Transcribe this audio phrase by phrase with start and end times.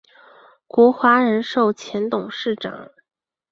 [0.67, 2.89] 国华人寿前董事长。